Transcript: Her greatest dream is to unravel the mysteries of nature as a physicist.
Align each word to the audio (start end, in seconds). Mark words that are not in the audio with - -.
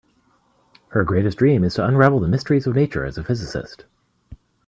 Her 0.87 1.03
greatest 1.03 1.37
dream 1.37 1.63
is 1.63 1.75
to 1.75 1.85
unravel 1.85 2.19
the 2.21 2.27
mysteries 2.27 2.65
of 2.65 2.73
nature 2.73 3.05
as 3.05 3.19
a 3.19 3.23
physicist. 3.23 3.85